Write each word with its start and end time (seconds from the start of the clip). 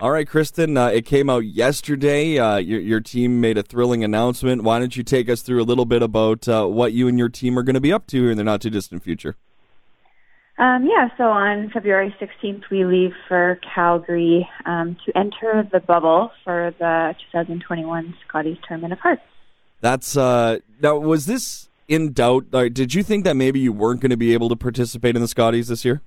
All 0.00 0.10
right, 0.10 0.26
Kristen, 0.26 0.76
uh, 0.76 0.88
it 0.88 1.06
came 1.06 1.30
out 1.30 1.44
yesterday. 1.44 2.36
Uh, 2.36 2.56
your, 2.56 2.80
your 2.80 3.00
team 3.00 3.40
made 3.40 3.56
a 3.56 3.62
thrilling 3.62 4.02
announcement. 4.02 4.64
Why 4.64 4.80
don't 4.80 4.96
you 4.96 5.04
take 5.04 5.28
us 5.28 5.40
through 5.40 5.62
a 5.62 5.64
little 5.64 5.84
bit 5.84 6.02
about 6.02 6.48
uh, 6.48 6.66
what 6.66 6.92
you 6.92 7.06
and 7.06 7.16
your 7.16 7.28
team 7.28 7.56
are 7.56 7.62
going 7.62 7.74
to 7.74 7.80
be 7.80 7.92
up 7.92 8.08
to 8.08 8.28
in 8.28 8.36
the 8.36 8.42
not 8.42 8.60
too 8.60 8.70
distant 8.70 9.04
future? 9.04 9.36
Um, 10.58 10.84
yeah, 10.84 11.08
so 11.16 11.24
on 11.24 11.70
February 11.70 12.14
16th, 12.20 12.62
we 12.70 12.84
leave 12.84 13.12
for 13.28 13.60
Calgary 13.74 14.48
um, 14.66 14.96
to 15.06 15.16
enter 15.16 15.68
the 15.72 15.78
bubble 15.78 16.32
for 16.42 16.74
the 16.80 17.14
2021 17.32 18.16
Scotties 18.26 18.58
Tournament 18.66 18.92
of 18.92 18.98
Hearts. 18.98 19.22
That's 19.80 20.16
uh, 20.16 20.58
now. 20.80 20.96
Was 20.96 21.26
this 21.26 21.68
in 21.88 22.12
doubt? 22.12 22.50
did 22.50 22.94
you 22.94 23.02
think 23.02 23.24
that 23.24 23.36
maybe 23.36 23.60
you 23.60 23.72
weren't 23.72 24.00
going 24.00 24.10
to 24.10 24.16
be 24.16 24.32
able 24.32 24.48
to 24.48 24.56
participate 24.56 25.14
in 25.14 25.22
the 25.22 25.28
Scotties 25.28 25.68
this 25.68 25.84
year? 25.84 26.00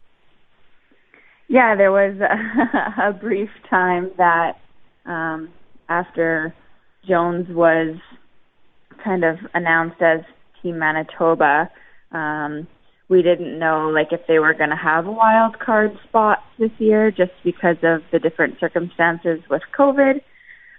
Yeah, 1.48 1.75
there 1.75 1.91
was 1.91 2.20
a, 2.20 3.02
a 3.09 3.14
brief 3.14 3.50
time 3.70 4.11
that 4.18 4.59
um, 5.05 5.50
after 5.88 6.54
Jones 7.07 7.47
was 7.50 7.96
kind 9.04 9.24
of 9.24 9.38
announced 9.54 10.02
as 10.02 10.21
Team 10.61 10.79
Manitoba, 10.79 11.69
um, 12.11 12.68
we 13.10 13.21
didn't 13.21 13.57
know 13.57 13.89
like 13.93 14.11
if 14.11 14.19
they 14.28 14.39
were 14.39 14.54
going 14.54 14.71
to 14.71 14.75
have 14.75 15.05
a 15.05 15.11
wild 15.11 15.57
card 15.60 15.97
spot 16.10 16.39
this 16.60 16.71
year, 16.79 17.11
just 17.11 17.32
because 17.46 17.77
of 17.82 18.02
the 18.11 18.19
different 18.19 18.60
circumstances 18.60 19.39
with 19.50 19.61
COVID. 19.77 20.21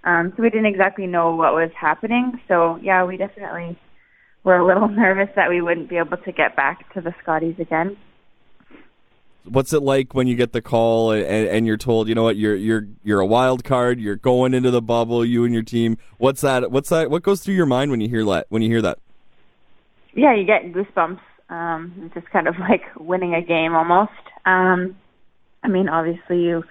Um, 0.05 0.33
so 0.37 0.43
we 0.43 0.51
didn't 0.51 0.67
exactly 0.67 1.07
know 1.07 1.35
what 1.35 1.55
was 1.55 1.71
happening. 1.79 2.39
So 2.47 2.79
yeah, 2.83 3.05
we 3.05 3.17
definitely 3.17 3.79
were 4.45 4.59
a 4.59 4.67
little 4.67 4.89
nervous 4.91 5.31
that 5.35 5.49
we 5.49 5.63
wouldn't 5.63 5.89
be 5.89 5.97
able 5.97 6.19
to 6.19 6.33
get 6.33 6.55
back 6.55 6.93
to 6.93 7.01
the 7.01 7.15
Scotties 7.23 7.57
again 7.59 7.97
what's 9.51 9.73
it 9.73 9.83
like 9.83 10.15
when 10.15 10.27
you 10.27 10.37
get 10.37 10.53
the 10.53 10.63
call 10.63 11.11
and, 11.11 11.25
and, 11.25 11.67
you're 11.67 11.77
told, 11.77 12.09
you 12.09 12.15
know 12.15 12.23
what, 12.23 12.37
you're 12.37 12.55
you're 12.55 12.87
you're 13.03 13.21
a 13.21 13.27
wild 13.27 13.65
card, 13.65 14.01
you're 14.01 14.17
going 14.17 14.55
into 14.55 14.71
the 14.71 14.83
bubble, 14.83 15.25
you 15.25 15.45
and 15.45 15.53
your 15.53 15.63
team. 15.63 15.99
What's 16.19 16.41
that? 16.43 16.71
What's 16.71 16.89
that? 16.91 17.11
What 17.11 17.23
goes 17.23 17.41
through 17.41 17.55
your 17.55 17.67
mind 17.67 17.91
when 17.91 18.01
you 18.01 18.09
hear 18.09 18.25
that? 18.27 18.47
When 18.49 18.63
you 18.63 18.69
hear 18.69 18.83
that? 18.83 18.99
Yeah, 20.15 20.35
you 20.35 20.45
get 20.45 20.73
goosebumps. 20.73 21.21
Um, 21.51 21.93
it's 22.05 22.15
just 22.15 22.31
kind 22.31 22.49
of 22.49 22.59
like 22.61 22.83
winning 22.99 23.35
a 23.35 23.43
game 23.43 23.75
almost. 23.75 24.13
Um, 24.45 24.97
I 25.63 25.69
mean, 25.69 25.89
obviously 25.89 26.43
you 26.43 26.65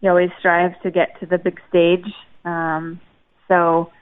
you 0.00 0.10
always 0.10 0.30
strive 0.38 0.80
to 0.82 0.90
get 0.90 1.18
to 1.20 1.26
the 1.26 1.38
big 1.38 1.60
stage. 1.68 2.06
Um, 2.44 3.00
so 3.48 3.92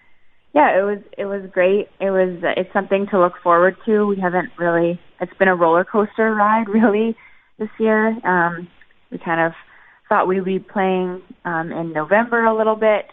yeah, 0.55 0.79
it 0.79 0.83
was 0.83 0.99
it 1.17 1.27
was 1.27 1.49
great. 1.53 1.89
It 2.01 2.11
was 2.11 2.39
it's 2.57 2.73
something 2.73 3.07
to 3.09 3.21
look 3.21 3.35
forward 3.43 3.77
to. 3.87 4.07
We 4.07 4.19
haven't 4.19 4.51
really. 4.59 5.01
It's 5.21 5.35
been 5.35 5.49
a 5.49 5.55
roller 5.55 5.85
coaster 5.85 6.35
ride, 6.35 6.69
really 6.69 7.17
this 7.61 7.69
year. 7.79 8.09
Um, 8.27 8.67
we 9.13 9.19
kind 9.19 9.41
of 9.41 9.53
thought 10.09 10.27
we'd 10.27 10.45
be 10.45 10.59
playing 10.59 11.23
um, 11.45 11.71
in 11.71 11.93
November 11.93 12.45
a 12.45 12.57
little 12.57 12.75
bit 12.75 13.07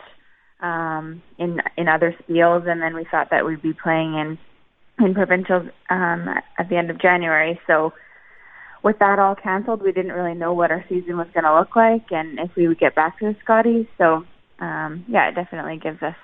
um, 0.61 1.21
in 1.37 1.59
in 1.77 1.87
other 1.87 2.15
spiels, 2.23 2.67
and 2.67 2.81
then 2.81 2.95
we 2.95 3.05
thought 3.11 3.27
that 3.29 3.45
we'd 3.45 3.61
be 3.61 3.73
playing 3.73 4.15
in 4.15 4.39
in 5.05 5.13
provincials 5.13 5.67
um, 5.91 6.27
at 6.57 6.69
the 6.69 6.75
end 6.75 6.89
of 6.89 6.99
January. 6.99 7.59
So 7.67 7.93
with 8.83 8.97
that 8.99 9.19
all 9.19 9.35
canceled, 9.35 9.83
we 9.83 9.91
didn't 9.91 10.13
really 10.13 10.33
know 10.33 10.53
what 10.53 10.71
our 10.71 10.83
season 10.89 11.17
was 11.17 11.27
going 11.33 11.43
to 11.43 11.55
look 11.55 11.75
like, 11.75 12.05
and 12.09 12.39
if 12.39 12.55
we 12.55 12.67
would 12.67 12.79
get 12.79 12.95
back 12.95 13.19
to 13.19 13.25
the 13.25 13.35
Scotties. 13.43 13.85
So 13.99 14.23
um, 14.59 15.05
yeah, 15.07 15.29
it 15.29 15.35
definitely 15.35 15.77
gives 15.77 16.01
us 16.01 16.15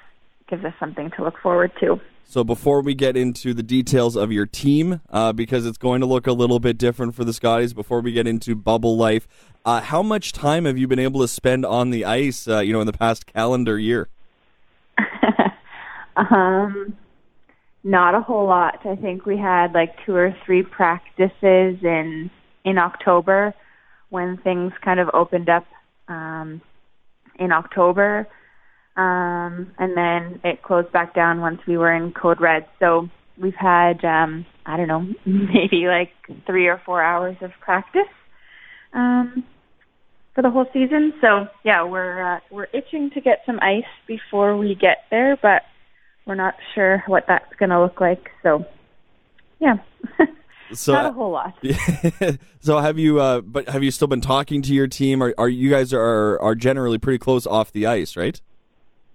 gives 0.48 0.64
us 0.66 0.74
something 0.80 1.12
to 1.12 1.24
look 1.24 1.40
forward 1.42 1.72
to. 1.80 2.00
So 2.26 2.44
before 2.44 2.82
we 2.82 2.96
get 2.96 3.16
into 3.16 3.54
the 3.54 3.64
details 3.64 4.16
of 4.16 4.32
your 4.32 4.46
team, 4.46 5.02
uh, 5.10 5.34
because 5.34 5.66
it's 5.66 5.78
going 5.78 6.02
to 6.02 6.08
look 6.08 6.26
a 6.26 6.32
little 6.32 6.60
bit 6.60 6.78
different 6.78 7.16
for 7.16 7.24
the 7.24 7.34
Scotties, 7.34 7.74
before 7.74 8.02
we 8.02 8.12
get 8.12 8.28
into 8.28 8.56
bubble 8.56 8.98
life, 8.98 9.28
uh, 9.66 9.82
how 9.82 10.02
much 10.02 10.32
time 10.32 10.66
have 10.66 10.78
you 10.78 10.88
been 10.88 11.00
able 11.00 11.22
to 11.22 11.28
spend 11.28 11.66
on 11.66 11.90
the 11.90 12.06
ice? 12.06 12.48
Uh, 12.48 12.60
you 12.60 12.74
know, 12.74 12.82
in 12.82 12.88
the 12.88 12.94
past 12.94 13.26
calendar 13.26 13.78
year. 13.78 14.10
um, 16.16 16.96
not 17.84 18.16
a 18.16 18.22
whole 18.22 18.48
lot. 18.48 18.80
I 18.86 18.96
think 18.96 19.26
we 19.26 19.38
had 19.38 19.74
like 19.74 19.94
two 20.06 20.16
or 20.16 20.36
three 20.46 20.64
practices 20.64 21.78
in 21.84 22.32
in 22.64 22.78
October 22.78 23.54
when 24.10 24.38
things 24.38 24.72
kind 24.82 25.00
of 25.00 25.10
opened 25.14 25.50
up 25.50 25.66
um, 26.08 26.62
in 27.38 27.52
October 27.52 28.28
um, 28.96 29.72
and 29.78 29.98
then 29.98 30.40
it 30.44 30.62
closed 30.62 30.92
back 30.92 31.16
down 31.16 31.42
once 31.42 31.62
we 31.68 31.78
were 31.78 31.94
in 31.94 32.12
code 32.12 32.40
red. 32.40 32.68
So 32.80 33.10
we've 33.38 33.56
had 33.56 34.04
um, 34.06 34.46
I 34.66 34.78
don't 34.78 34.88
know 34.88 35.02
maybe 35.26 35.88
like 35.88 36.12
three 36.46 36.68
or 36.68 36.82
four 36.86 37.02
hours 37.02 37.38
of 37.42 37.52
practice 37.60 38.02
um, 38.94 39.44
for 40.36 40.42
the 40.42 40.50
whole 40.50 40.68
season. 40.74 41.14
So 41.22 41.48
yeah, 41.64 41.84
we're 41.84 42.36
uh, 42.36 42.40
we're 42.52 42.68
itching 42.74 43.10
to 43.12 43.22
get 43.22 43.42
some 43.46 43.60
ice 43.62 43.84
before 44.08 44.58
we 44.58 44.76
get 44.76 45.06
there, 45.10 45.38
but 45.42 45.64
we're 46.26 46.36
not 46.36 46.56
sure 46.76 47.04
what 47.08 47.26
that's 47.28 47.54
going 47.58 47.70
to 47.70 47.82
look 47.82 48.00
like. 48.00 48.30
So 48.44 48.66
yeah. 49.60 49.78
so 50.74 50.94
not 50.94 51.06
a 51.08 51.12
whole 51.12 51.32
lot. 51.32 51.56
so 52.60 52.78
have 52.78 53.00
you? 53.00 53.20
Uh, 53.20 53.42
but 53.42 53.70
have 53.70 53.84
you 53.84 53.92
still 53.92 54.08
been 54.08 54.22
talking 54.22 54.62
to 54.62 54.74
your 54.74 54.88
team? 54.88 55.24
Are, 55.24 55.34
are 55.38 55.50
you 55.50 55.70
guys 55.70 55.94
are 55.94 56.40
are 56.42 56.56
generally 56.56 56.98
pretty 56.98 57.20
close 57.20 57.48
off 57.48 57.72
the 57.72 57.88
ice, 57.88 58.16
right? 58.16 58.40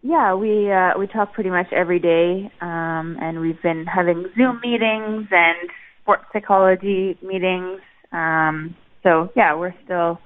Yeah, 0.02 0.34
we 0.34 0.70
uh, 0.70 0.92
we 0.98 1.08
talk 1.08 1.32
pretty 1.32 1.50
much 1.50 1.66
every 1.72 1.98
day, 1.98 2.50
um, 2.60 3.16
and 3.20 3.40
we've 3.40 3.60
been 3.62 3.84
having 3.84 4.26
Zoom 4.36 4.60
meetings 4.62 5.26
and 5.30 5.70
sports 6.02 6.24
psychology 6.32 7.18
meetings. 7.20 7.80
Um, 8.12 8.76
so 9.02 9.30
yeah, 9.34 9.56
we're 9.56 9.74
still 9.84 10.20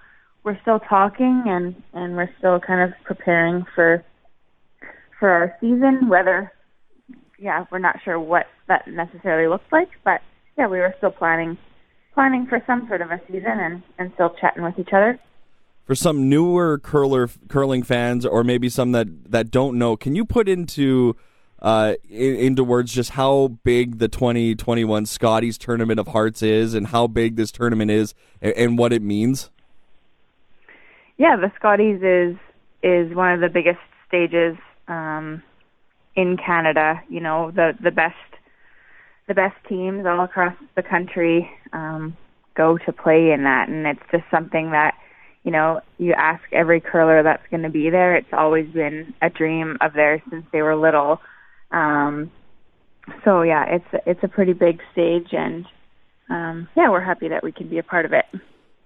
we're 0.45 0.61
still 0.61 0.79
talking, 0.79 1.45
and 1.47 1.75
and 1.95 2.17
we're 2.17 2.29
still 2.39 2.61
kind 2.61 2.83
of 2.83 2.95
preparing 3.05 3.65
for 3.75 4.05
for 5.19 5.31
our 5.31 5.57
season. 5.59 6.07
Whether 6.09 6.53
yeah, 7.39 7.65
we're 7.73 7.79
not 7.79 7.97
sure 8.05 8.21
what 8.21 8.47
that 8.69 8.87
necessarily 8.87 9.49
looks 9.49 9.73
like, 9.73 9.89
but 10.05 10.21
yeah, 10.59 10.67
we 10.67 10.81
were 10.81 10.95
still 10.99 11.13
planning 11.13 11.57
planning 12.13 12.47
for 12.47 12.63
some 12.67 12.85
sort 12.89 13.01
of 13.01 13.11
a 13.11 13.21
season 13.27 13.59
and 13.59 13.83
and 13.99 14.11
still 14.15 14.35
chatting 14.39 14.63
with 14.63 14.79
each 14.79 14.93
other 14.93 15.19
for 15.85 15.95
some 15.95 16.29
newer 16.29 16.79
curler 16.79 17.29
curling 17.49 17.83
fans, 17.83 18.25
or 18.25 18.45
maybe 18.45 18.69
some 18.69 18.93
that 18.93 19.31
that 19.31 19.51
don't 19.51 19.79
know, 19.79 19.97
can 19.97 20.15
you 20.15 20.25
put 20.25 20.49
into 20.49 21.17
uh, 21.61 21.95
in, 22.09 22.37
into 22.37 22.65
words 22.65 22.93
just 22.93 23.11
how 23.11 23.49
big 23.63 23.99
the 23.99 24.09
2021 24.09 25.07
Scotties 25.07 25.57
Tournament 25.57 26.01
of 26.01 26.09
Hearts 26.09 26.43
is, 26.43 26.75
and 26.75 26.89
how 26.89 27.07
big 27.07 27.37
this 27.37 27.53
tournament 27.53 27.91
is, 27.91 28.15
and, 28.41 28.53
and 28.55 28.79
what 28.79 28.93
it 28.93 29.03
means? 29.03 29.51
Yeah, 31.19 31.37
the 31.37 31.53
Scotties 31.57 32.03
is 32.03 32.37
is 32.83 33.15
one 33.15 33.33
of 33.33 33.41
the 33.41 33.49
biggest 33.49 33.79
stages 34.09 34.57
um, 34.89 35.43
in 36.17 36.37
Canada. 36.37 37.03
You 37.09 37.21
know, 37.21 37.51
the 37.51 37.77
the 37.81 37.91
best 37.91 38.17
the 39.29 39.35
best 39.35 39.57
teams 39.69 40.05
all 40.05 40.25
across 40.25 40.55
the 40.75 40.83
country 40.83 41.51
um, 41.73 42.17
go 42.55 42.77
to 42.79 42.93
play 42.93 43.31
in 43.31 43.45
that, 43.45 43.69
and 43.69 43.87
it's 43.87 44.03
just 44.11 44.25
something 44.31 44.73
that 44.73 44.95
you 45.45 45.51
know, 45.51 45.81
you 45.99 46.13
ask 46.13 46.43
every 46.53 46.81
curler 46.81 47.23
that's 47.23 47.47
going 47.51 47.65
to 47.65 47.71
be 47.71 47.91
there. 47.91 48.15
It's 48.15 48.33
always 48.33 48.69
been 48.69 49.15
a 49.21 49.29
dream 49.29 49.77
of 49.81 49.93
theirs 49.93 50.21
since 50.31 50.45
they 50.53 50.63
were 50.63 50.77
little. 50.77 51.21
Um, 51.71 52.31
so 53.25 53.43
yeah, 53.43 53.65
it's 53.67 54.05
it's 54.07 54.23
a 54.23 54.29
pretty 54.29 54.53
big 54.53 54.81
stage, 54.93 55.29
and 55.33 55.67
um, 56.31 56.69
yeah, 56.77 56.91
we're 56.91 57.01
happy 57.01 57.29
that 57.29 57.43
we 57.43 57.51
can 57.51 57.69
be 57.69 57.79
a 57.79 57.83
part 57.83 58.05
of 58.05 58.13
it. 58.13 58.27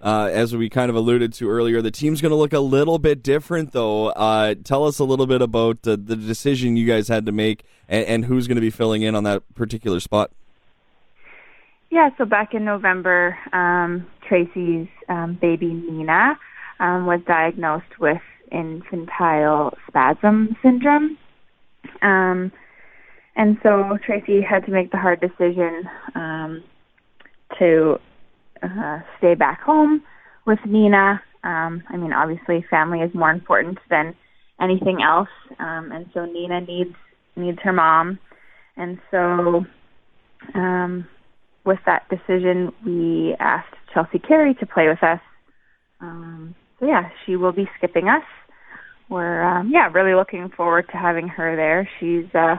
Uh, 0.00 0.28
as 0.30 0.54
we 0.54 0.68
kind 0.68 0.90
of 0.90 0.96
alluded 0.96 1.32
to 1.32 1.48
earlier, 1.48 1.80
the 1.80 1.90
team's 1.90 2.20
going 2.20 2.30
to 2.30 2.36
look 2.36 2.52
a 2.52 2.60
little 2.60 2.98
bit 2.98 3.22
different, 3.22 3.72
though. 3.72 4.08
Uh, 4.10 4.54
tell 4.62 4.86
us 4.86 4.98
a 4.98 5.04
little 5.04 5.26
bit 5.26 5.40
about 5.40 5.82
the, 5.82 5.96
the 5.96 6.16
decision 6.16 6.76
you 6.76 6.86
guys 6.86 7.08
had 7.08 7.24
to 7.24 7.32
make 7.32 7.64
and, 7.88 8.04
and 8.06 8.24
who's 8.26 8.46
going 8.46 8.56
to 8.56 8.60
be 8.60 8.70
filling 8.70 9.02
in 9.02 9.14
on 9.14 9.24
that 9.24 9.42
particular 9.54 9.98
spot. 9.98 10.30
Yeah, 11.90 12.10
so 12.18 12.26
back 12.26 12.52
in 12.52 12.64
November, 12.64 13.38
um, 13.54 14.06
Tracy's 14.28 14.88
um, 15.08 15.38
baby 15.40 15.72
Nina 15.72 16.38
um, 16.80 17.06
was 17.06 17.20
diagnosed 17.26 17.98
with 17.98 18.20
infantile 18.52 19.74
spasm 19.88 20.56
syndrome. 20.62 21.18
Um, 22.02 22.52
and 23.36 23.58
so 23.62 23.98
Tracy 24.04 24.40
had 24.40 24.64
to 24.66 24.72
make 24.72 24.90
the 24.90 24.96
hard 24.96 25.20
decision 25.20 25.88
um, 26.14 26.64
to 27.58 27.98
uh, 28.62 29.00
stay 29.18 29.34
back 29.34 29.60
home 29.60 30.02
with 30.46 30.58
Nina. 30.66 31.22
Um, 31.44 31.82
I 31.88 31.96
mean, 31.96 32.12
obviously, 32.12 32.64
family 32.70 33.00
is 33.00 33.14
more 33.14 33.30
important 33.30 33.78
than 33.90 34.14
anything 34.60 35.02
else, 35.02 35.28
um, 35.58 35.92
and 35.92 36.06
so 36.14 36.24
Nina 36.24 36.60
needs 36.62 36.94
needs 37.36 37.58
her 37.62 37.72
mom. 37.72 38.18
And 38.76 38.98
so, 39.10 39.64
um, 40.54 41.06
with 41.64 41.78
that 41.86 42.08
decision, 42.08 42.72
we 42.84 43.36
asked 43.38 43.75
Chelsea 43.96 44.18
Carey 44.18 44.52
to 44.54 44.66
play 44.66 44.88
with 44.88 45.02
us. 45.02 45.20
Um, 46.00 46.54
so 46.78 46.86
yeah, 46.86 47.08
she 47.24 47.34
will 47.36 47.52
be 47.52 47.66
skipping 47.78 48.08
us. 48.08 48.24
We're 49.08 49.42
um, 49.42 49.70
yeah 49.70 49.88
really 49.90 50.14
looking 50.14 50.50
forward 50.50 50.86
to 50.90 50.98
having 50.98 51.28
her 51.28 51.56
there. 51.56 51.88
She's 51.98 52.26
uh, 52.34 52.56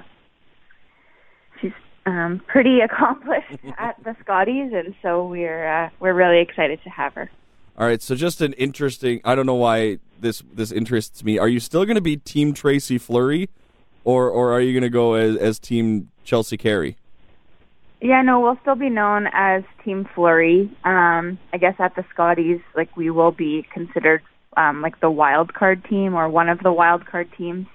she's 1.61 1.73
um, 2.07 2.41
pretty 2.47 2.79
accomplished 2.83 3.59
at 3.77 4.03
the 4.03 4.15
Scotties, 4.23 4.71
and 4.73 4.95
so 5.03 5.27
we're 5.27 5.67
uh, 5.67 5.89
we're 5.99 6.15
really 6.15 6.41
excited 6.41 6.79
to 6.85 6.89
have 6.89 7.13
her. 7.13 7.29
All 7.77 7.85
right, 7.85 8.01
so 8.01 8.15
just 8.15 8.41
an 8.41 8.53
interesting. 8.53 9.21
I 9.23 9.35
don't 9.35 9.45
know 9.45 9.53
why 9.53 9.99
this 10.19 10.41
this 10.51 10.71
interests 10.71 11.23
me. 11.23 11.37
Are 11.37 11.47
you 11.47 11.59
still 11.59 11.85
going 11.85 11.95
to 11.95 12.01
be 12.01 12.17
Team 12.17 12.53
Tracy 12.53 12.97
Fleury, 12.97 13.49
or 14.03 14.27
or 14.31 14.51
are 14.51 14.61
you 14.61 14.73
going 14.73 14.81
to 14.81 14.89
go 14.89 15.13
as 15.13 15.35
as 15.35 15.59
Team 15.59 16.09
Chelsea 16.23 16.57
Carey? 16.57 16.97
Yeah, 17.99 18.21
no, 18.21 18.39
we'll 18.39 18.59
still 18.61 18.75
be 18.75 18.89
known 18.89 19.27
as 19.33 19.63
Team 19.83 20.07
Fleury. 20.13 20.71
Um, 20.83 21.39
I 21.51 21.57
guess 21.59 21.75
at 21.79 21.95
the 21.95 22.05
Scotties, 22.13 22.59
like 22.75 22.95
we 22.95 23.09
will 23.09 23.31
be 23.31 23.65
considered 23.73 24.21
um, 24.55 24.81
like 24.81 24.99
the 24.99 25.09
wild 25.09 25.53
card 25.53 25.83
team 25.89 26.13
or 26.13 26.29
one 26.29 26.49
of 26.49 26.59
the 26.59 26.71
wild 26.71 27.05
card 27.05 27.29
teams. 27.37 27.65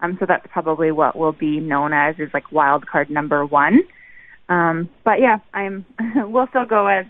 Um, 0.00 0.16
so 0.18 0.26
that's 0.26 0.46
probably 0.50 0.90
what 0.90 1.16
we'll 1.16 1.32
be 1.32 1.60
known 1.60 1.92
as 1.92 2.16
is 2.18 2.30
like 2.32 2.50
wild 2.50 2.86
card 2.86 3.10
number 3.10 3.46
one. 3.46 3.80
Um, 4.48 4.88
but 5.04 5.20
yeah, 5.20 5.38
I'm. 5.54 5.86
we'll 6.16 6.48
still 6.48 6.66
go 6.66 6.86
as 6.86 7.06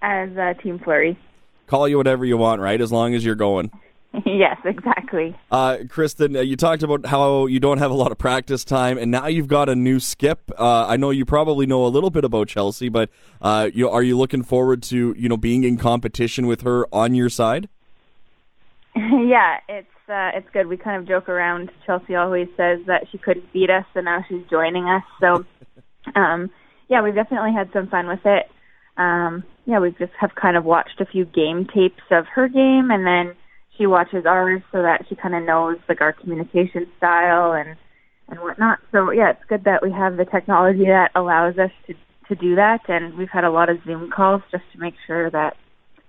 as 0.00 0.30
uh, 0.36 0.54
Team 0.62 0.78
Fleury. 0.78 1.18
Call 1.66 1.88
you 1.88 1.96
whatever 1.96 2.24
you 2.24 2.36
want, 2.36 2.60
right? 2.60 2.80
As 2.80 2.92
long 2.92 3.14
as 3.14 3.24
you're 3.24 3.34
going. 3.34 3.72
yes, 4.24 4.56
exactly. 4.64 5.36
Uh, 5.50 5.78
Kristen, 5.88 6.36
uh, 6.36 6.40
you 6.40 6.56
talked 6.56 6.82
about 6.82 7.06
how 7.06 7.46
you 7.46 7.60
don't 7.60 7.78
have 7.78 7.90
a 7.90 7.94
lot 7.94 8.12
of 8.12 8.18
practice 8.18 8.64
time, 8.64 8.98
and 8.98 9.10
now 9.10 9.26
you've 9.26 9.48
got 9.48 9.68
a 9.68 9.74
new 9.74 10.00
skip. 10.00 10.50
Uh, 10.58 10.86
I 10.86 10.96
know 10.96 11.10
you 11.10 11.24
probably 11.24 11.66
know 11.66 11.84
a 11.84 11.88
little 11.88 12.10
bit 12.10 12.24
about 12.24 12.48
Chelsea, 12.48 12.88
but 12.88 13.10
uh, 13.42 13.68
you, 13.74 13.88
are 13.88 14.02
you 14.02 14.16
looking 14.16 14.42
forward 14.42 14.82
to 14.84 15.14
you 15.18 15.28
know 15.28 15.36
being 15.36 15.64
in 15.64 15.76
competition 15.76 16.46
with 16.46 16.62
her 16.62 16.86
on 16.94 17.14
your 17.14 17.28
side? 17.28 17.68
yeah, 18.96 19.58
it's 19.68 19.88
uh, 20.08 20.30
it's 20.34 20.48
good. 20.52 20.66
We 20.66 20.76
kind 20.76 21.00
of 21.00 21.08
joke 21.08 21.28
around. 21.28 21.70
Chelsea 21.84 22.14
always 22.14 22.48
says 22.56 22.80
that 22.86 23.06
she 23.10 23.18
couldn't 23.18 23.52
beat 23.52 23.70
us, 23.70 23.84
and 23.94 24.06
now 24.06 24.24
she's 24.28 24.42
joining 24.48 24.84
us. 24.84 25.02
So, 25.20 25.44
um, 26.14 26.50
yeah, 26.88 27.02
we've 27.02 27.14
definitely 27.14 27.52
had 27.52 27.70
some 27.72 27.88
fun 27.88 28.06
with 28.06 28.24
it. 28.24 28.48
Um, 28.96 29.44
yeah, 29.66 29.80
we 29.80 29.90
just 29.90 30.12
have 30.18 30.34
kind 30.34 30.56
of 30.56 30.64
watched 30.64 31.00
a 31.00 31.06
few 31.06 31.26
game 31.26 31.66
tapes 31.66 32.02
of 32.10 32.24
her 32.34 32.48
game, 32.48 32.90
and 32.90 33.06
then 33.06 33.34
she 33.76 33.86
watches 33.86 34.26
ours 34.26 34.62
so 34.72 34.82
that 34.82 35.06
she 35.08 35.14
kind 35.14 35.34
of 35.34 35.44
knows 35.44 35.78
like 35.88 36.00
our 36.00 36.12
communication 36.12 36.86
style 36.96 37.52
and 37.52 37.76
and 38.28 38.40
whatnot. 38.40 38.78
So 38.92 39.10
yeah, 39.10 39.30
it's 39.30 39.44
good 39.48 39.64
that 39.64 39.82
we 39.82 39.92
have 39.92 40.16
the 40.16 40.24
technology 40.24 40.86
that 40.86 41.10
allows 41.14 41.58
us 41.58 41.70
to 41.86 41.94
to 42.28 42.34
do 42.34 42.56
that, 42.56 42.88
and 42.88 43.16
we've 43.16 43.30
had 43.30 43.44
a 43.44 43.50
lot 43.50 43.68
of 43.68 43.78
Zoom 43.84 44.10
calls 44.10 44.42
just 44.50 44.64
to 44.72 44.78
make 44.78 44.94
sure 45.06 45.30
that 45.30 45.56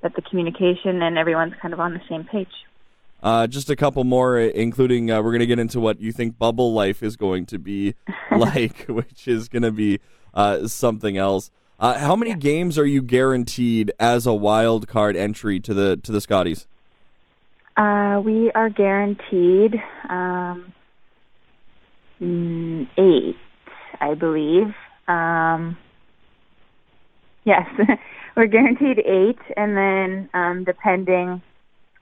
that 0.02 0.16
the 0.16 0.22
communication 0.22 1.02
and 1.02 1.18
everyone's 1.18 1.54
kind 1.62 1.74
of 1.74 1.80
on 1.80 1.94
the 1.94 2.02
same 2.10 2.24
page. 2.24 2.48
Uh, 3.22 3.48
just 3.48 3.70
a 3.70 3.76
couple 3.76 4.04
more, 4.04 4.40
including 4.40 5.10
uh, 5.10 5.22
we're 5.22 5.32
going 5.32 5.40
to 5.40 5.48
get 5.48 5.58
into 5.58 5.80
what 5.80 6.00
you 6.00 6.12
think 6.12 6.38
bubble 6.38 6.74
life 6.74 7.02
is 7.02 7.16
going 7.16 7.46
to 7.48 7.58
be 7.58 7.96
like, 8.32 8.86
which 8.88 9.28
is 9.28 9.50
going 9.50 9.64
to 9.64 9.72
be 9.72 10.00
uh, 10.34 10.68
something 10.68 11.18
else. 11.18 11.50
Uh, 11.80 11.98
how 12.00 12.16
many 12.16 12.34
games 12.36 12.78
are 12.78 12.86
you 12.86 13.02
guaranteed 13.02 13.92
as 14.00 14.26
a 14.26 14.34
wild 14.34 14.88
card 14.88 15.16
entry 15.16 15.60
to 15.60 15.74
the 15.74 15.98
to 15.98 16.12
the 16.12 16.22
Scotties? 16.22 16.68
Uh, 17.78 18.20
we 18.26 18.52
are 18.56 18.72
guaranteed 18.72 19.76
um, 20.10 20.74
mm, 22.20 22.88
eight, 22.98 23.36
I 24.02 24.16
believe. 24.16 24.74
Um, 25.08 25.78
yes, 27.46 27.68
we're 28.36 28.48
guaranteed 28.48 28.98
eight, 28.98 29.38
and 29.56 29.78
then 29.78 30.30
um, 30.34 30.64
depending 30.64 31.44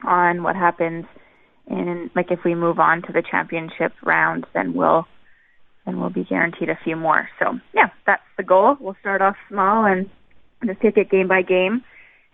on 0.07 0.43
what 0.43 0.55
happens 0.55 1.05
in, 1.67 2.09
like, 2.15 2.31
if 2.31 2.39
we 2.45 2.55
move 2.55 2.79
on 2.79 3.01
to 3.01 3.11
the 3.11 3.23
championship 3.29 3.91
round, 4.01 4.45
then 4.53 4.73
we'll 4.73 5.05
then 5.85 5.99
we'll 5.99 6.09
be 6.09 6.23
guaranteed 6.23 6.69
a 6.69 6.79
few 6.83 6.95
more. 6.95 7.27
So 7.37 7.59
yeah, 7.73 7.89
that's 8.07 8.23
the 8.37 8.43
goal. 8.43 8.77
We'll 8.79 8.95
start 9.01 9.21
off 9.21 9.35
small 9.49 9.85
and 9.85 10.09
just 10.65 10.79
take 10.79 10.97
it 10.97 11.11
game 11.11 11.27
by 11.27 11.41
game, 11.41 11.83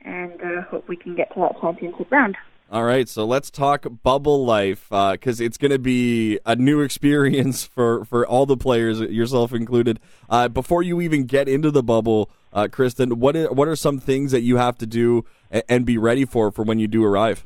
and 0.06 0.34
uh, 0.34 0.62
hope 0.70 0.88
we 0.88 0.96
can 0.96 1.16
get 1.16 1.34
to 1.34 1.40
that 1.40 1.56
championship 1.60 2.08
round. 2.12 2.38
All 2.72 2.86
right, 2.86 3.10
so 3.10 3.26
let's 3.26 3.52
talk 3.52 3.86
bubble 4.02 4.46
life 4.46 4.88
because 4.88 5.42
uh, 5.42 5.44
it's 5.44 5.58
going 5.58 5.72
to 5.72 5.80
be 5.80 6.40
a 6.46 6.56
new 6.56 6.80
experience 6.80 7.66
for, 7.76 8.06
for 8.06 8.26
all 8.26 8.46
the 8.46 8.56
players, 8.56 9.02
yourself 9.02 9.52
included. 9.52 10.00
Uh, 10.30 10.48
before 10.48 10.82
you 10.82 11.02
even 11.02 11.26
get 11.26 11.50
into 11.50 11.70
the 11.70 11.84
bubble, 11.84 12.30
uh, 12.54 12.70
Kristen, 12.72 13.20
what 13.20 13.36
are, 13.36 13.52
what 13.52 13.68
are 13.68 13.76
some 13.76 14.00
things 14.00 14.32
that 14.32 14.40
you 14.40 14.56
have 14.56 14.78
to 14.78 14.86
do 14.86 15.26
and, 15.50 15.64
and 15.68 15.86
be 15.86 15.98
ready 15.98 16.24
for 16.24 16.50
for 16.50 16.64
when 16.64 16.80
you 16.80 16.88
do 16.88 17.04
arrive? 17.04 17.46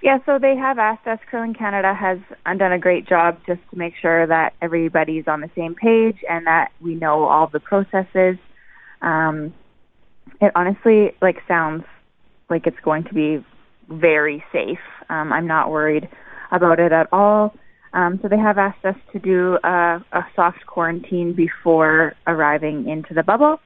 Yeah, 0.00 0.16
so 0.24 0.38
they 0.38 0.56
have 0.56 0.78
asked 0.78 1.06
us. 1.06 1.18
Curling 1.30 1.52
Canada 1.52 1.92
has 1.92 2.18
done 2.56 2.72
a 2.72 2.78
great 2.78 3.06
job 3.06 3.38
just 3.46 3.60
to 3.70 3.76
make 3.76 3.96
sure 4.00 4.26
that 4.26 4.54
everybody's 4.62 5.28
on 5.28 5.42
the 5.42 5.50
same 5.54 5.74
page 5.74 6.24
and 6.26 6.46
that 6.46 6.72
we 6.80 6.94
know 6.94 7.24
all 7.24 7.48
the 7.48 7.60
processes. 7.60 8.38
Um, 9.02 9.52
it 10.40 10.52
honestly 10.54 11.12
like 11.20 11.42
sounds 11.46 11.84
like 12.48 12.66
it's 12.66 12.80
going 12.82 13.04
to 13.04 13.12
be 13.12 13.44
very 13.88 14.44
safe. 14.52 14.78
Um, 15.08 15.32
I'm 15.32 15.46
not 15.46 15.70
worried 15.70 16.08
about 16.50 16.78
it 16.78 16.92
at 16.92 17.08
all. 17.12 17.54
Um, 17.92 18.18
so 18.22 18.28
they 18.28 18.38
have 18.38 18.58
asked 18.58 18.84
us 18.84 18.96
to 19.12 19.18
do 19.18 19.58
a, 19.62 20.04
a 20.12 20.26
soft 20.34 20.66
quarantine 20.66 21.32
before 21.32 22.14
arriving 22.26 22.88
into 22.88 23.14
the 23.14 23.22
bubble. 23.22 23.60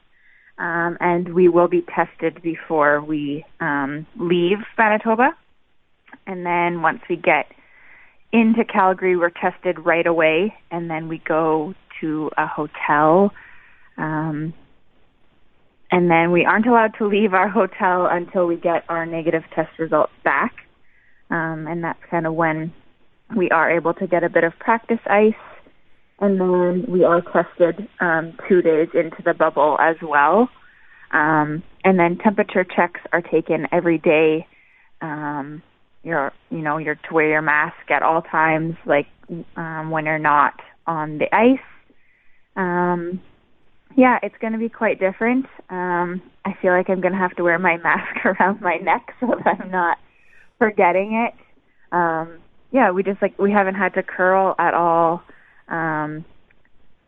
Um, 0.58 0.98
and 1.00 1.34
we 1.34 1.48
will 1.48 1.68
be 1.68 1.82
tested 1.82 2.42
before 2.42 3.00
we 3.00 3.44
um, 3.60 4.06
leave 4.18 4.58
Manitoba. 4.76 5.30
And 6.26 6.44
then 6.44 6.82
once 6.82 7.00
we 7.08 7.16
get 7.16 7.46
into 8.32 8.64
Calgary, 8.64 9.16
we're 9.16 9.30
tested 9.30 9.78
right 9.78 10.06
away, 10.06 10.54
and 10.70 10.90
then 10.90 11.08
we 11.08 11.18
go 11.26 11.74
to 12.00 12.30
a 12.36 12.46
hotel 12.46 13.32
um, 13.96 14.52
and 15.90 16.10
then 16.10 16.32
we 16.32 16.44
aren't 16.44 16.66
allowed 16.66 16.94
to 16.98 17.06
leave 17.06 17.32
our 17.32 17.48
hotel 17.48 18.06
until 18.10 18.46
we 18.46 18.56
get 18.56 18.84
our 18.88 19.06
negative 19.06 19.42
test 19.54 19.70
results 19.78 20.12
back. 20.22 20.52
Um, 21.30 21.66
and 21.66 21.82
that's 21.82 21.98
kind 22.10 22.26
of 22.26 22.34
when 22.34 22.72
we 23.36 23.50
are 23.50 23.70
able 23.70 23.94
to 23.94 24.06
get 24.06 24.24
a 24.24 24.28
bit 24.28 24.44
of 24.44 24.52
practice 24.58 25.00
ice. 25.06 25.32
And 26.20 26.40
then 26.40 26.84
we 26.88 27.04
are 27.04 27.22
tested 27.22 27.88
um, 28.00 28.36
two 28.48 28.60
days 28.60 28.88
into 28.92 29.22
the 29.24 29.34
bubble 29.34 29.78
as 29.80 29.96
well. 30.02 30.48
Um, 31.10 31.62
and 31.84 31.98
then 31.98 32.18
temperature 32.18 32.64
checks 32.64 33.00
are 33.12 33.22
taken 33.22 33.66
every 33.72 33.98
day. 33.98 34.46
Um, 35.00 35.62
you're, 36.02 36.32
you 36.50 36.58
know, 36.58 36.78
you're 36.78 36.96
to 36.96 37.14
wear 37.14 37.28
your 37.28 37.42
mask 37.42 37.90
at 37.90 38.02
all 38.02 38.22
times, 38.22 38.76
like 38.84 39.06
um, 39.56 39.90
when 39.90 40.04
you're 40.04 40.18
not 40.18 40.54
on 40.86 41.18
the 41.18 41.34
ice. 41.34 41.58
Um, 42.56 43.20
yeah, 43.98 44.20
it's 44.22 44.36
going 44.40 44.52
to 44.52 44.60
be 44.60 44.68
quite 44.68 45.00
different. 45.00 45.46
Um, 45.70 46.22
I 46.44 46.54
feel 46.62 46.70
like 46.70 46.88
I'm 46.88 47.00
going 47.00 47.14
to 47.14 47.18
have 47.18 47.34
to 47.34 47.42
wear 47.42 47.58
my 47.58 47.76
mask 47.82 48.24
around 48.24 48.60
my 48.60 48.76
neck 48.76 49.12
so 49.18 49.26
that 49.26 49.60
I'm 49.60 49.72
not 49.72 49.98
forgetting 50.58 51.26
it. 51.26 51.34
Um, 51.92 52.38
yeah, 52.70 52.92
we 52.92 53.02
just 53.02 53.20
like 53.20 53.36
we 53.40 53.50
haven't 53.50 53.74
had 53.74 53.94
to 53.94 54.04
curl 54.04 54.54
at 54.56 54.72
all. 54.72 55.22
Um, 55.66 56.24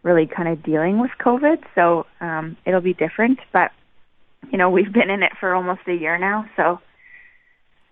really, 0.02 0.26
kind 0.26 0.48
of 0.48 0.64
dealing 0.64 1.00
with 1.00 1.12
COVID, 1.24 1.58
so 1.76 2.06
um, 2.20 2.56
it'll 2.66 2.80
be 2.80 2.94
different. 2.94 3.38
But 3.52 3.70
you 4.50 4.58
know, 4.58 4.68
we've 4.68 4.92
been 4.92 5.10
in 5.10 5.22
it 5.22 5.32
for 5.38 5.54
almost 5.54 5.82
a 5.86 5.94
year 5.94 6.18
now, 6.18 6.46
so 6.56 6.80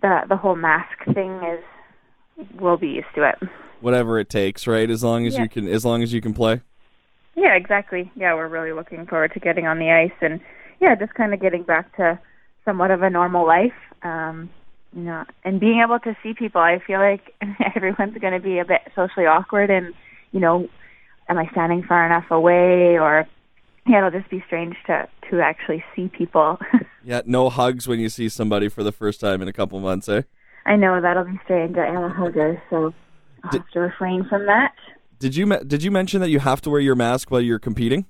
the 0.03 0.23
the 0.29 0.37
whole 0.37 0.57
mask 0.57 1.05
thing 1.15 1.41
is 1.45 2.49
we'll 2.59 2.79
be 2.79 2.89
used 2.89 3.15
to 3.15 3.29
it. 3.29 3.49
Whatever 3.81 4.19
it 4.19 4.29
takes, 4.29 4.67
right? 4.67 4.91
As 4.91 5.05
long 5.05 5.25
as 5.25 5.35
yeah. 5.35 5.43
you 5.43 5.49
can, 5.49 5.69
as 5.69 5.85
long 5.85 6.03
as 6.03 6.13
you 6.13 6.21
can 6.21 6.35
play. 6.35 6.63
Yeah, 7.39 7.55
exactly. 7.55 8.11
Yeah, 8.17 8.35
we're 8.35 8.49
really 8.49 8.73
looking 8.73 9.07
forward 9.07 9.33
to 9.35 9.41
getting 9.41 9.67
on 9.67 9.79
the 9.79 9.91
ice 9.91 10.17
and 10.21 10.41
yeah, 10.81 10.97
just 10.97 11.15
kind 11.15 11.33
of 11.33 11.41
getting 11.41 11.63
back 11.63 11.95
to 11.97 12.19
somewhat 12.65 12.91
of 12.91 13.03
a 13.03 13.11
normal 13.11 13.47
life. 13.47 13.73
Um, 14.03 14.51
you 14.93 15.03
know, 15.03 15.25
and 15.45 15.61
being 15.61 15.81
able 15.85 15.99
to 16.01 16.17
see 16.23 16.35
people. 16.35 16.61
I 16.61 16.81
feel 16.85 16.99
like 16.99 17.35
everyone's 17.77 18.19
going 18.19 18.33
to 18.33 18.41
be 18.41 18.59
a 18.59 18.65
bit 18.65 18.81
socially 18.97 19.27
awkward, 19.27 19.71
and 19.71 19.95
you 20.33 20.41
know, 20.41 20.69
am 21.29 21.39
I 21.39 21.47
standing 21.51 21.85
far 21.85 22.07
enough 22.07 22.31
away, 22.31 22.99
or 22.99 23.27
yeah, 23.87 23.99
it'll 23.99 24.19
just 24.19 24.31
be 24.31 24.43
strange 24.47 24.77
to 24.87 25.09
to 25.31 25.41
actually 25.41 25.85
see 25.95 26.09
people. 26.09 26.59
yeah, 27.05 27.21
no 27.25 27.51
hugs 27.51 27.87
when 27.87 28.01
you 28.01 28.09
see 28.09 28.29
somebody 28.29 28.69
for 28.69 28.83
the 28.83 28.93
first 28.93 29.21
time 29.21 29.43
in 29.43 29.49
a 29.49 29.53
couple 29.53 29.79
months, 29.79 30.09
eh? 30.09 30.23
I 30.67 30.77
know 30.77 31.01
that'll 31.01 31.25
be 31.25 31.39
strange. 31.45 31.77
I 31.77 31.87
am 31.87 32.03
a 32.03 32.13
hugger, 32.13 32.61
so 32.71 32.95
I'll 33.45 33.51
Did, 33.51 33.61
have 33.63 33.71
to 33.71 33.81
refrain 33.81 34.27
from 34.29 34.47
that. 34.47 34.75
Did 35.19 35.35
you 35.35 35.47
did 35.61 35.83
you 35.83 35.91
mention 35.91 36.21
that 36.21 36.31
you 36.31 36.39
have 36.39 36.61
to 36.63 36.71
wear 36.71 36.81
your 36.81 36.95
mask 36.95 37.31
while 37.31 37.41
you're 37.41 37.59
competing? 37.59 38.07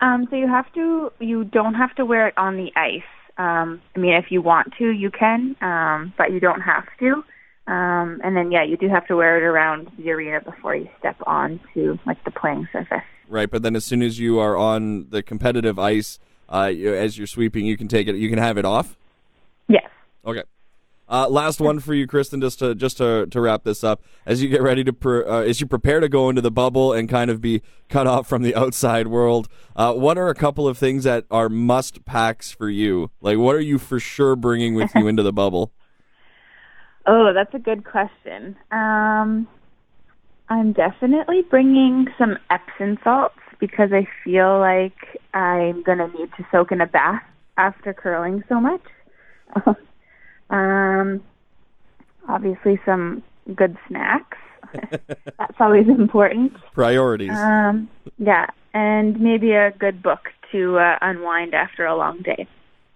Um, 0.00 0.26
so 0.30 0.36
you 0.36 0.48
have 0.48 0.72
to. 0.74 1.12
You 1.20 1.44
don't 1.44 1.74
have 1.74 1.94
to 1.96 2.04
wear 2.04 2.28
it 2.28 2.34
on 2.36 2.56
the 2.56 2.72
ice. 2.76 3.02
Um, 3.36 3.80
I 3.96 3.98
mean, 3.98 4.14
if 4.14 4.26
you 4.30 4.42
want 4.42 4.74
to, 4.78 4.90
you 4.90 5.10
can, 5.10 5.56
um, 5.60 6.12
but 6.16 6.32
you 6.32 6.40
don't 6.40 6.60
have 6.60 6.84
to. 7.00 7.24
Um, 7.66 8.20
and 8.22 8.36
then, 8.36 8.52
yeah, 8.52 8.62
you 8.62 8.76
do 8.76 8.88
have 8.88 9.06
to 9.06 9.16
wear 9.16 9.38
it 9.38 9.42
around 9.42 9.90
the 9.98 10.10
arena 10.10 10.40
before 10.40 10.76
you 10.76 10.88
step 10.98 11.16
on 11.26 11.58
to 11.72 11.98
like 12.06 12.22
the 12.24 12.30
playing 12.30 12.68
surface. 12.72 13.02
Right, 13.28 13.50
but 13.50 13.62
then 13.62 13.74
as 13.74 13.84
soon 13.84 14.02
as 14.02 14.18
you 14.18 14.38
are 14.38 14.56
on 14.56 15.08
the 15.08 15.22
competitive 15.22 15.78
ice, 15.78 16.18
uh, 16.48 16.70
as 16.70 17.16
you're 17.16 17.26
sweeping, 17.26 17.64
you 17.64 17.76
can 17.76 17.88
take 17.88 18.06
it. 18.06 18.16
You 18.16 18.28
can 18.28 18.38
have 18.38 18.58
it 18.58 18.64
off. 18.64 18.96
Yes. 19.66 19.88
Okay. 20.26 20.42
Uh, 21.08 21.28
last 21.28 21.60
one 21.60 21.80
for 21.80 21.92
you, 21.92 22.06
Kristen, 22.06 22.40
just 22.40 22.58
to 22.60 22.74
just 22.74 22.96
to, 22.96 23.26
to 23.26 23.40
wrap 23.40 23.64
this 23.64 23.84
up. 23.84 24.02
As 24.24 24.42
you 24.42 24.48
get 24.48 24.62
ready 24.62 24.82
to 24.84 24.92
pre- 24.92 25.24
uh, 25.24 25.40
as 25.40 25.60
you 25.60 25.66
prepare 25.66 26.00
to 26.00 26.08
go 26.08 26.30
into 26.30 26.40
the 26.40 26.50
bubble 26.50 26.92
and 26.92 27.08
kind 27.08 27.30
of 27.30 27.40
be 27.40 27.62
cut 27.88 28.06
off 28.06 28.26
from 28.26 28.42
the 28.42 28.54
outside 28.54 29.08
world, 29.08 29.48
uh, 29.76 29.92
what 29.92 30.16
are 30.16 30.28
a 30.28 30.34
couple 30.34 30.66
of 30.66 30.78
things 30.78 31.04
that 31.04 31.26
are 31.30 31.48
must 31.48 32.04
packs 32.06 32.50
for 32.50 32.70
you? 32.70 33.10
Like, 33.20 33.36
what 33.36 33.54
are 33.54 33.60
you 33.60 33.78
for 33.78 34.00
sure 34.00 34.34
bringing 34.34 34.74
with 34.74 34.94
you 34.94 35.06
into 35.08 35.22
the 35.22 35.32
bubble? 35.32 35.72
Oh, 37.06 37.34
that's 37.34 37.52
a 37.52 37.58
good 37.58 37.84
question. 37.84 38.56
Um, 38.72 39.46
I'm 40.48 40.72
definitely 40.72 41.42
bringing 41.42 42.06
some 42.16 42.38
Epsom 42.48 42.98
salts 43.04 43.38
because 43.60 43.92
I 43.92 44.08
feel 44.24 44.58
like 44.58 45.20
I'm 45.34 45.82
gonna 45.82 46.08
need 46.08 46.30
to 46.38 46.46
soak 46.50 46.72
in 46.72 46.80
a 46.80 46.86
bath 46.86 47.22
after 47.58 47.92
curling 47.92 48.42
so 48.48 48.58
much. 48.58 48.80
um, 50.50 51.22
obviously, 52.28 52.80
some 52.84 53.22
good 53.54 53.76
snacks. 53.88 54.38
That's 55.38 55.60
always 55.60 55.88
important. 55.88 56.54
Priorities. 56.72 57.30
Um, 57.30 57.88
yeah, 58.18 58.46
and 58.72 59.20
maybe 59.20 59.52
a 59.52 59.70
good 59.72 60.02
book 60.02 60.30
to 60.52 60.78
uh, 60.78 60.98
unwind 61.00 61.54
after 61.54 61.84
a 61.84 61.96
long 61.96 62.22
day. 62.22 62.46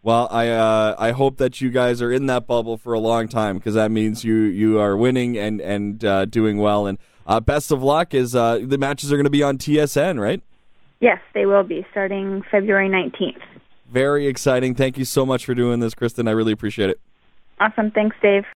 Well, 0.03 0.29
I 0.31 0.49
uh, 0.49 0.95
I 0.99 1.11
hope 1.11 1.39
that 1.39 1.61
you 1.61 1.71
guys 1.71 2.01
are 2.01 2.13
in 2.13 2.27
that 2.27 2.47
bubble 2.47 2.77
for 2.77 2.93
a 2.93 3.01
long 3.01 3.29
time 3.29 3.59
because 3.59 3.75
that 3.75 3.91
means 3.91 4.25
you 4.25 4.37
you 4.37 4.79
are 4.79 4.97
winning 4.97 5.37
and 5.37 5.61
and 5.61 6.05
uh, 6.05 6.25
doing 6.25 6.59
well. 6.59 6.87
And 6.87 6.99
uh, 7.27 7.41
best 7.41 7.71
of 7.73 7.83
luck. 7.83 8.15
Is 8.15 8.35
uh, 8.35 8.61
the 8.63 8.79
matches 8.79 9.13
are 9.13 9.17
going 9.17 9.25
to 9.25 9.31
be 9.31 9.43
on 9.43 9.59
TSN, 9.59 10.21
right? 10.21 10.41
Yes, 11.01 11.19
they 11.35 11.47
will 11.47 11.65
be 11.65 11.87
starting 11.91 12.43
February 12.51 12.89
nineteenth. 12.89 13.43
Very 13.91 14.27
exciting. 14.27 14.75
Thank 14.75 14.99
you 14.99 15.05
so 15.05 15.27
much 15.27 15.45
for 15.45 15.55
doing 15.55 15.81
this, 15.81 15.95
Kristen. 15.95 16.29
I 16.29 16.33
really 16.33 16.53
appreciate 16.53 16.91
it. 16.91 17.01
Awesome. 17.61 17.91
Thanks, 17.91 18.17
Dave. 18.23 18.45